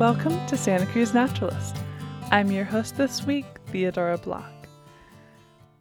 [0.00, 1.76] Welcome to Santa Cruz Naturalist.
[2.32, 4.50] I'm your host this week, Theodora Block.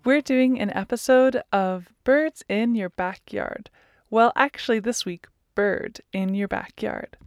[0.06, 3.72] We're doing an episode of Birds in Your Backyard.
[4.12, 7.18] Well, actually, this week, Bird in Your Backyard.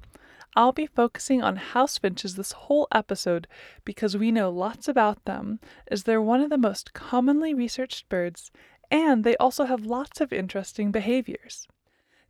[0.54, 3.48] I'll be focusing on house finches this whole episode
[3.84, 5.58] because we know lots about them,
[5.88, 8.52] as they're one of the most commonly researched birds,
[8.92, 11.66] and they also have lots of interesting behaviors.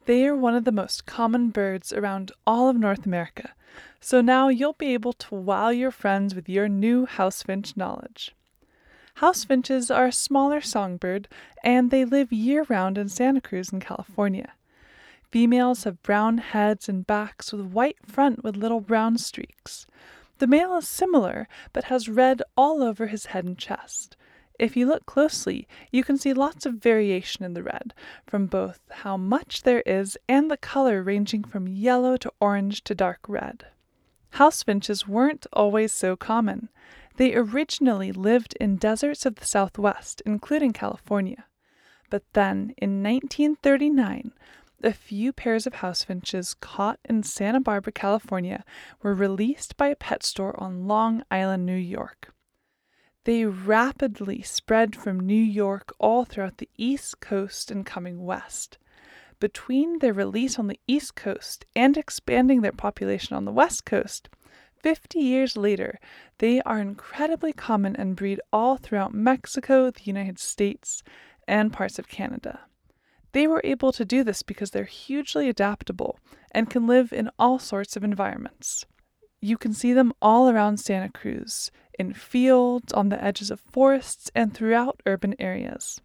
[0.06, 3.54] They are one of the most common birds around all of North America,
[4.00, 8.32] so now you'll be able to wow your friends with your new house finch knowledge.
[9.14, 11.26] House finches are a smaller songbird
[11.64, 14.52] and they live year round in Santa Cruz in California.
[15.32, 19.88] Females have brown heads and backs with a white front with little brown streaks.
[20.38, 24.16] The male is similar but has red all over his head and chest.
[24.58, 27.92] If you look closely, you can see lots of variation in the red,
[28.26, 32.94] from both how much there is and the color ranging from yellow to orange to
[32.94, 33.66] dark red.
[34.30, 36.68] House finches weren't always so common.
[37.16, 41.46] They originally lived in deserts of the southwest, including California.
[42.10, 44.32] But then, in 1939,
[44.82, 48.64] a few pairs of house finches caught in Santa Barbara, California,
[49.02, 52.32] were released by a pet store on Long Island, New York.
[53.26, 58.78] They rapidly spread from New York all throughout the East Coast and coming west.
[59.40, 64.28] Between their release on the East Coast and expanding their population on the West Coast,
[64.80, 65.98] 50 years later,
[66.38, 71.02] they are incredibly common and breed all throughout Mexico, the United States,
[71.48, 72.60] and parts of Canada.
[73.32, 76.20] They were able to do this because they're hugely adaptable
[76.52, 78.86] and can live in all sorts of environments.
[79.46, 84.28] You can see them all around Santa Cruz, in fields, on the edges of forests,
[84.34, 86.00] and throughout urban areas.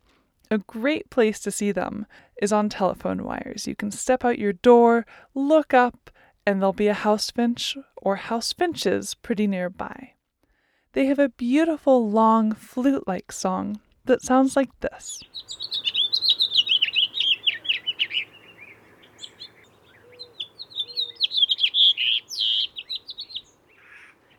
[0.51, 2.05] A great place to see them
[2.39, 3.65] is on telephone wires.
[3.65, 6.11] You can step out your door, look up,
[6.45, 10.11] and there'll be a house finch or house finches pretty nearby.
[10.93, 15.19] They have a beautiful, long, flute like song that sounds like this.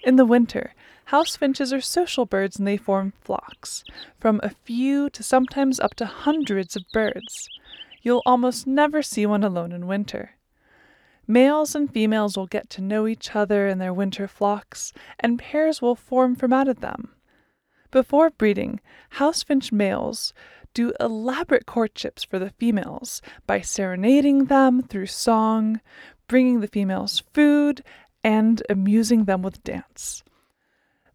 [0.02, 0.74] In the winter,
[1.06, 3.84] house finches are social birds and they form flocks,
[4.18, 7.48] from a few to sometimes up to hundreds of birds.
[8.02, 10.32] You'll almost never see one alone in winter.
[11.28, 15.80] Males and females will get to know each other in their winter flocks, and pairs
[15.80, 17.14] will form from out of them.
[17.92, 18.80] Before breeding,
[19.10, 20.34] house finch males
[20.74, 25.80] do elaborate courtships for the females by serenading them through song,
[26.26, 27.84] bringing the females food,
[28.24, 30.22] and amusing them with dance.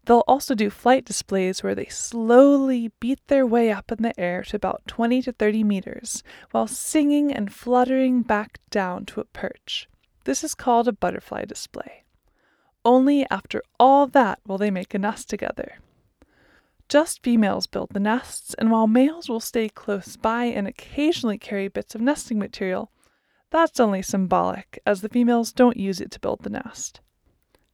[0.04, 4.42] They'll also do flight displays where they slowly beat their way up in the air
[4.44, 9.86] to about 20 to 30 meters while singing and fluttering back down to a perch.
[10.24, 12.04] This is called a butterfly display.
[12.86, 15.78] Only after all that will they make a nest together.
[16.88, 21.68] Just females build the nests, and while males will stay close by and occasionally carry
[21.68, 22.90] bits of nesting material,
[23.50, 27.00] that's only symbolic, as the females don't use it to build the nest.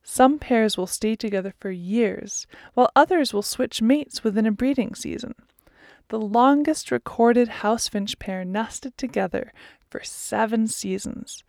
[0.02, 4.94] Some pairs will stay together for years, while others will switch mates within a breeding
[4.94, 5.34] season.
[6.08, 9.52] The longest recorded house finch pair nested together
[9.90, 11.42] for seven seasons.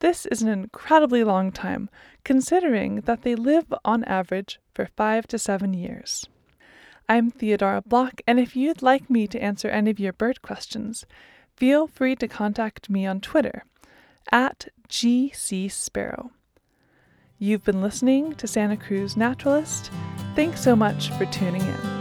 [0.00, 1.88] This is an incredibly long time,
[2.24, 6.26] considering that they live on average for five to seven years.
[7.08, 11.06] I'm Theodora Block, and if you'd like me to answer any of your bird questions,
[11.56, 13.64] feel free to contact me on Twitter
[14.30, 16.30] at GC Sparrow.
[17.38, 19.90] You've been listening to Santa Cruz Naturalist.
[20.34, 21.99] Thanks so much for tuning in.